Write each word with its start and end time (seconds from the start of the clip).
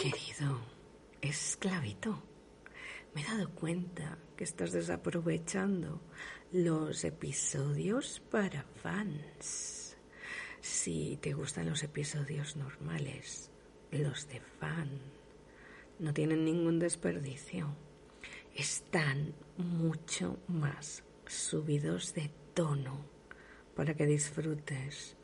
Querido, 0.00 0.58
esclavito, 1.20 2.22
me 3.14 3.20
he 3.20 3.24
dado 3.24 3.50
cuenta 3.50 4.16
que 4.34 4.44
estás 4.44 4.72
desaprovechando 4.72 6.00
los 6.52 7.04
episodios 7.04 8.18
para 8.30 8.62
fans. 8.62 9.98
Si 10.62 11.18
te 11.20 11.34
gustan 11.34 11.68
los 11.68 11.82
episodios 11.82 12.56
normales, 12.56 13.50
los 13.90 14.26
de 14.28 14.40
fan 14.40 14.88
no 15.98 16.14
tienen 16.14 16.46
ningún 16.46 16.78
desperdicio. 16.78 17.76
Están 18.54 19.34
mucho 19.58 20.38
más 20.48 21.04
subidos 21.26 22.14
de 22.14 22.30
tono 22.54 23.04
para 23.76 23.92
que 23.92 24.06
disfrutes 24.06 25.18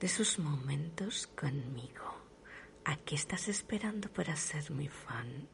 de 0.00 0.06
esos 0.08 0.40
momentos 0.40 1.28
conmigo. 1.28 2.19
¿A 2.84 2.96
qué 2.96 3.14
estás 3.14 3.48
esperando 3.48 4.08
para 4.08 4.36
ser 4.36 4.70
mi 4.70 4.88
fan? 4.88 5.48